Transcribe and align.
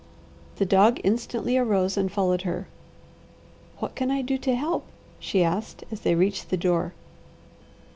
The 0.55 0.65
dog 0.65 0.99
instantly 1.03 1.59
arose 1.59 1.95
and 1.95 2.11
followed 2.11 2.41
her. 2.41 2.67
"What 3.77 3.93
can 3.93 4.09
I 4.09 4.23
do 4.23 4.35
to 4.39 4.55
help?" 4.55 4.85
she 5.19 5.43
asked 5.43 5.83
as 5.91 5.99
they 6.01 6.15
reached 6.15 6.49
the 6.49 6.57
door. 6.57 6.93